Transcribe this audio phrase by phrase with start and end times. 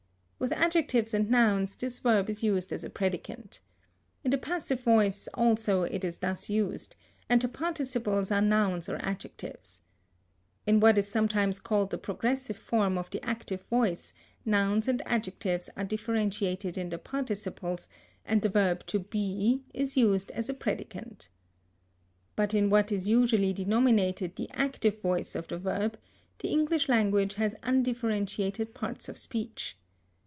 [0.41, 3.61] With adjectives and nouns this verb is used as a predicant.
[4.23, 6.95] In the passive voice also it is thus used,
[7.29, 9.83] and the participles are nouns or adjectives.
[10.65, 15.69] In what is sometimes called the progressive form of the active voice nouns and adjectives
[15.77, 17.87] are differentiated in the participles,
[18.25, 21.29] and the verb "to be" is used as a predicant.
[22.35, 25.99] But in what is usually denominated the active voice of the verb,
[26.39, 29.77] the English language has undifferentiated parts of speech.